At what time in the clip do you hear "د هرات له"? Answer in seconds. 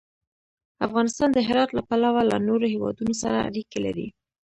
1.33-1.81